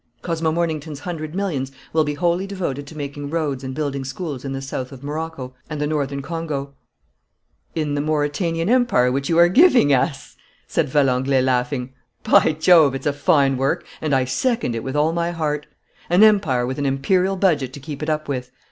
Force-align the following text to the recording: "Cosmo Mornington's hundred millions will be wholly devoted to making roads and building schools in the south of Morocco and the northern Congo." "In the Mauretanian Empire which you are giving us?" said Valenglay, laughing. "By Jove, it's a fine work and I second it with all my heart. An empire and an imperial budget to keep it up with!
"Cosmo 0.23 0.51
Mornington's 0.51 1.01
hundred 1.01 1.35
millions 1.35 1.71
will 1.93 2.03
be 2.03 2.15
wholly 2.15 2.47
devoted 2.47 2.87
to 2.87 2.97
making 2.97 3.29
roads 3.29 3.63
and 3.63 3.75
building 3.75 4.03
schools 4.03 4.43
in 4.43 4.51
the 4.51 4.59
south 4.59 4.91
of 4.91 5.03
Morocco 5.03 5.53
and 5.69 5.79
the 5.79 5.85
northern 5.85 6.23
Congo." 6.23 6.73
"In 7.75 7.93
the 7.93 8.01
Mauretanian 8.01 8.67
Empire 8.67 9.11
which 9.11 9.29
you 9.29 9.37
are 9.37 9.47
giving 9.47 9.93
us?" 9.93 10.35
said 10.65 10.89
Valenglay, 10.89 11.43
laughing. 11.43 11.93
"By 12.23 12.53
Jove, 12.53 12.95
it's 12.95 13.05
a 13.05 13.13
fine 13.13 13.57
work 13.57 13.85
and 14.01 14.11
I 14.15 14.25
second 14.25 14.73
it 14.73 14.83
with 14.83 14.95
all 14.95 15.13
my 15.13 15.29
heart. 15.29 15.67
An 16.09 16.23
empire 16.23 16.67
and 16.67 16.79
an 16.79 16.87
imperial 16.87 17.35
budget 17.35 17.71
to 17.73 17.79
keep 17.79 18.01
it 18.01 18.09
up 18.09 18.27
with! 18.27 18.49